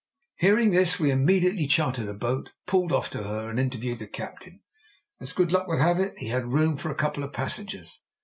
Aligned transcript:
Hearing 0.37 0.71
this 0.71 0.99
we 0.99 1.11
immediately 1.11 1.67
chartered 1.67 2.07
a 2.07 2.15
boat, 2.15 2.53
pulled 2.65 2.91
off 2.91 3.11
to 3.11 3.21
her, 3.21 3.47
and 3.51 3.59
interviewed 3.59 3.99
the 3.99 4.07
captain. 4.07 4.61
As 5.19 5.31
good 5.31 5.51
luck 5.51 5.67
would 5.67 5.77
have 5.77 5.99
it, 5.99 6.17
he 6.17 6.29
had 6.29 6.51
room 6.53 6.75
for 6.75 6.89
a 6.89 6.95
couple 6.95 7.23
of 7.23 7.33
passengers. 7.33 8.01